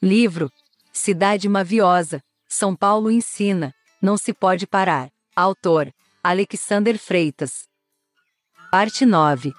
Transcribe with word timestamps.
Livro 0.00 0.48
Cidade 0.92 1.48
Maviosa, 1.48 2.22
São 2.48 2.76
Paulo 2.76 3.10
ensina, 3.10 3.74
não 4.00 4.16
se 4.16 4.32
pode 4.32 4.64
parar. 4.64 5.10
Autor 5.34 5.92
Alexander 6.22 6.96
Freitas. 6.96 7.64
Parte 8.70 9.04
9 9.04 9.52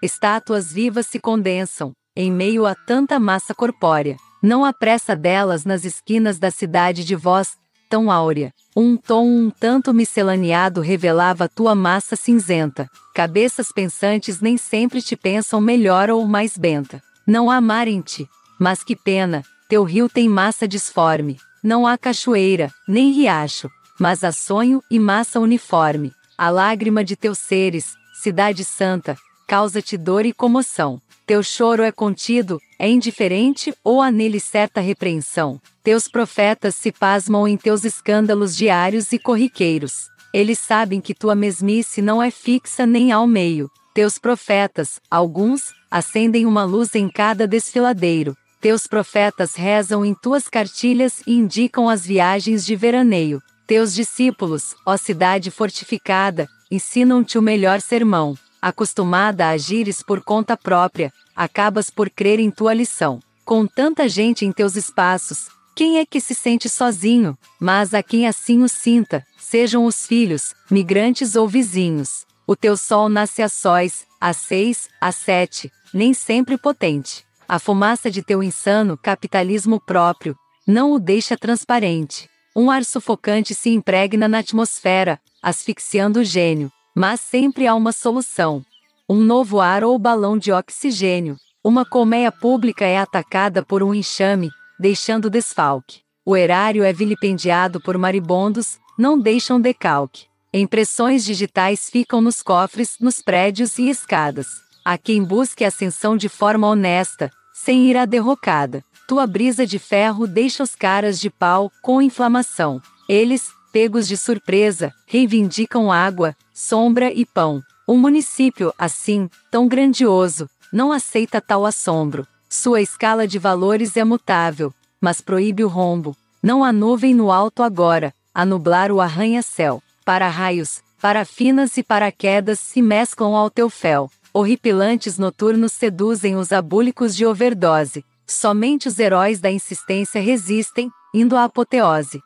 Estátuas 0.00 0.72
vivas 0.72 1.08
se 1.08 1.18
condensam, 1.18 1.92
em 2.14 2.30
meio 2.30 2.66
a 2.66 2.76
tanta 2.76 3.18
massa 3.18 3.52
corpórea. 3.52 4.16
Não 4.40 4.64
há 4.64 4.72
pressa 4.72 5.16
delas 5.16 5.64
nas 5.64 5.84
esquinas 5.84 6.38
da 6.38 6.52
cidade 6.52 7.04
de 7.04 7.16
voz, 7.16 7.56
tão 7.90 8.12
áurea. 8.12 8.52
Um 8.76 8.96
tom 8.96 9.26
um 9.26 9.50
tanto 9.50 9.92
miscelaneado 9.92 10.80
revelava 10.80 11.48
tua 11.48 11.74
massa 11.74 12.14
cinzenta. 12.14 12.88
Cabeças 13.12 13.72
pensantes 13.72 14.40
nem 14.40 14.56
sempre 14.56 15.02
te 15.02 15.16
pensam 15.16 15.60
melhor 15.60 16.10
ou 16.10 16.24
mais 16.28 16.56
benta. 16.56 17.02
Não 17.26 17.50
há 17.50 17.60
mar 17.60 17.88
em 17.88 18.00
ti. 18.00 18.28
Mas 18.58 18.84
que 18.84 18.94
pena, 18.94 19.42
teu 19.68 19.82
rio 19.82 20.08
tem 20.08 20.28
massa 20.28 20.68
disforme. 20.68 21.38
Não 21.62 21.86
há 21.86 21.98
cachoeira, 21.98 22.72
nem 22.86 23.10
riacho. 23.10 23.68
Mas 23.98 24.22
há 24.22 24.30
sonho 24.30 24.80
e 24.90 24.98
massa 24.98 25.40
uniforme. 25.40 26.12
A 26.38 26.50
lágrima 26.50 27.02
de 27.02 27.16
teus 27.16 27.38
seres, 27.38 27.94
cidade 28.22 28.62
santa, 28.62 29.16
causa-te 29.46 29.96
dor 29.96 30.24
e 30.24 30.32
comoção. 30.32 31.00
Teu 31.26 31.42
choro 31.42 31.82
é 31.82 31.90
contido, 31.90 32.60
é 32.78 32.88
indiferente 32.88 33.74
ou 33.82 34.00
há 34.00 34.12
nele 34.12 34.38
certa 34.38 34.80
repreensão? 34.80 35.60
Teus 35.82 36.06
profetas 36.06 36.76
se 36.76 36.92
pasmam 36.92 37.48
em 37.48 37.56
teus 37.56 37.84
escândalos 37.84 38.56
diários 38.56 39.12
e 39.12 39.18
corriqueiros. 39.18 40.08
Eles 40.32 40.58
sabem 40.58 41.00
que 41.00 41.14
tua 41.14 41.34
mesmice 41.34 42.00
não 42.00 42.22
é 42.22 42.30
fixa 42.30 42.86
nem 42.86 43.10
ao 43.10 43.26
meio. 43.26 43.68
Teus 43.96 44.18
profetas, 44.18 45.00
alguns, 45.10 45.72
acendem 45.90 46.44
uma 46.44 46.64
luz 46.64 46.94
em 46.94 47.08
cada 47.08 47.48
desfiladeiro. 47.48 48.36
Teus 48.60 48.86
profetas 48.86 49.54
rezam 49.54 50.04
em 50.04 50.12
tuas 50.12 50.48
cartilhas 50.48 51.22
e 51.26 51.34
indicam 51.34 51.88
as 51.88 52.04
viagens 52.04 52.66
de 52.66 52.76
veraneio. 52.76 53.40
Teus 53.66 53.94
discípulos, 53.94 54.74
ó 54.84 54.98
cidade 54.98 55.50
fortificada, 55.50 56.46
ensinam-te 56.70 57.38
o 57.38 57.42
melhor 57.42 57.80
sermão 57.80 58.36
acostumada 58.60 59.46
a 59.46 59.50
agires 59.50 60.02
por 60.02 60.22
conta 60.22 60.58
própria, 60.58 61.10
acabas 61.34 61.88
por 61.88 62.10
crer 62.10 62.38
em 62.38 62.50
tua 62.50 62.74
lição. 62.74 63.18
Com 63.46 63.66
tanta 63.66 64.06
gente 64.10 64.44
em 64.44 64.52
teus 64.52 64.76
espaços, 64.76 65.46
quem 65.74 66.00
é 66.00 66.04
que 66.04 66.20
se 66.20 66.34
sente 66.34 66.68
sozinho? 66.68 67.34
Mas 67.58 67.94
a 67.94 68.02
quem 68.02 68.26
assim 68.26 68.62
o 68.62 68.68
sinta, 68.68 69.24
sejam 69.38 69.86
os 69.86 70.06
filhos, 70.06 70.52
migrantes 70.70 71.34
ou 71.34 71.48
vizinhos. 71.48 72.26
O 72.48 72.54
teu 72.54 72.76
sol 72.76 73.08
nasce 73.08 73.42
a 73.42 73.48
sóis, 73.48 74.06
às 74.20 74.36
seis, 74.36 74.88
às 75.00 75.16
sete, 75.16 75.72
nem 75.92 76.14
sempre 76.14 76.56
potente. 76.56 77.24
A 77.48 77.58
fumaça 77.58 78.08
de 78.08 78.22
teu 78.22 78.40
insano 78.40 78.96
capitalismo 78.96 79.80
próprio 79.80 80.36
não 80.66 80.92
o 80.92 81.00
deixa 81.00 81.36
transparente. 81.36 82.28
Um 82.54 82.70
ar 82.70 82.84
sufocante 82.84 83.52
se 83.52 83.70
impregna 83.70 84.28
na 84.28 84.38
atmosfera, 84.38 85.20
asfixiando 85.42 86.20
o 86.20 86.24
gênio. 86.24 86.70
Mas 86.94 87.20
sempre 87.20 87.66
há 87.66 87.74
uma 87.74 87.92
solução. 87.92 88.64
Um 89.08 89.20
novo 89.20 89.60
ar 89.60 89.84
ou 89.84 89.98
balão 89.98 90.38
de 90.38 90.52
oxigênio. 90.52 91.36
Uma 91.62 91.84
colmeia 91.84 92.30
pública 92.30 92.84
é 92.84 92.96
atacada 92.96 93.62
por 93.62 93.82
um 93.82 93.92
enxame, 93.92 94.50
deixando 94.78 95.28
desfalque. 95.28 96.00
O 96.24 96.36
erário 96.36 96.84
é 96.84 96.92
vilipendiado 96.92 97.80
por 97.80 97.98
maribondos, 97.98 98.78
não 98.96 99.18
deixam 99.18 99.60
decalque. 99.60 100.26
Impressões 100.52 101.24
digitais 101.24 101.90
ficam 101.90 102.20
nos 102.20 102.42
cofres, 102.42 102.96
nos 103.00 103.20
prédios 103.20 103.78
e 103.78 103.88
escadas. 103.88 104.46
Há 104.84 104.96
quem 104.96 105.22
busque 105.22 105.64
ascensão 105.64 106.16
de 106.16 106.28
forma 106.28 106.66
honesta, 106.68 107.30
sem 107.52 107.86
ir 107.86 107.96
à 107.96 108.04
derrocada. 108.04 108.84
Tua 109.08 109.26
brisa 109.26 109.66
de 109.66 109.78
ferro 109.78 110.26
deixa 110.26 110.62
os 110.62 110.74
caras 110.74 111.20
de 111.20 111.30
pau 111.30 111.70
com 111.82 112.00
inflamação. 112.00 112.80
Eles, 113.08 113.50
pegos 113.72 114.08
de 114.08 114.16
surpresa, 114.16 114.92
reivindicam 115.06 115.90
água, 115.92 116.36
sombra 116.54 117.12
e 117.12 117.24
pão. 117.26 117.60
Um 117.88 117.96
município, 117.96 118.72
assim, 118.78 119.28
tão 119.50 119.68
grandioso, 119.68 120.48
não 120.72 120.90
aceita 120.90 121.40
tal 121.40 121.64
assombro. 121.66 122.26
Sua 122.48 122.80
escala 122.80 123.26
de 123.26 123.38
valores 123.38 123.96
é 123.96 124.04
mutável, 124.04 124.72
mas 125.00 125.20
proíbe 125.20 125.64
o 125.64 125.68
rombo. 125.68 126.16
Não 126.42 126.64
há 126.64 126.72
nuvem 126.72 127.14
no 127.14 127.30
alto 127.30 127.62
agora, 127.62 128.14
a 128.34 128.44
nublar 128.44 128.90
o 128.90 129.00
arranha-céu. 129.00 129.82
Para 130.06 130.28
raios, 130.28 130.84
parafinas 131.02 131.76
e 131.76 131.82
paraquedas 131.82 132.60
se 132.60 132.80
mesclam 132.80 133.34
ao 133.34 133.50
teu 133.50 133.68
fel. 133.68 134.08
Horripilantes 134.32 135.18
noturnos 135.18 135.72
seduzem 135.72 136.36
os 136.36 136.52
abúlicos 136.52 137.16
de 137.16 137.26
overdose. 137.26 138.04
Somente 138.24 138.86
os 138.86 139.00
heróis 139.00 139.40
da 139.40 139.50
insistência 139.50 140.20
resistem, 140.20 140.88
indo 141.12 141.36
à 141.36 141.42
apoteose. 141.42 142.22